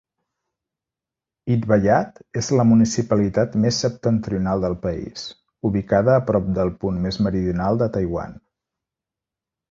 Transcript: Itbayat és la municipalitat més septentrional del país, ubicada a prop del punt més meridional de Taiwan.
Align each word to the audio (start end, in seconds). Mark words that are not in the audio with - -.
Itbayat 1.55 2.15
és 2.41 2.47
la 2.59 2.63
municipalitat 2.69 3.57
més 3.65 3.81
septentrional 3.85 4.63
del 4.63 4.77
país, 4.85 5.25
ubicada 5.69 6.15
a 6.21 6.23
prop 6.31 6.47
del 6.55 6.73
punt 6.85 6.97
més 7.03 7.21
meridional 7.27 7.79
de 7.83 7.89
Taiwan. 7.99 8.35